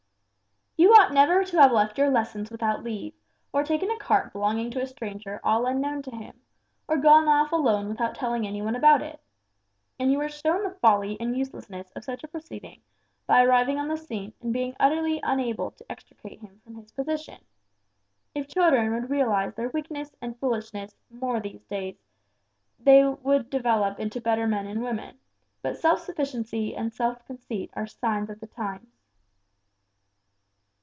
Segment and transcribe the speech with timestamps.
[0.77, 3.13] "You ought never to have left your lessons without leave,
[3.53, 6.41] or taken a cart belonging to a stranger all unknown to him,
[6.87, 9.19] or gone off alone without telling any one about it.
[9.99, 12.81] And you were shown the folly and uselessness of such a proceeding
[13.27, 17.43] by arriving on the scene and being utterly unable to extricate him from his position.
[18.33, 21.95] If children would realize their weakness and foolishness more in these days,
[22.79, 25.19] they would develop into better men and women,
[25.61, 28.87] but self sufficiency and self conceit are signs of the times!"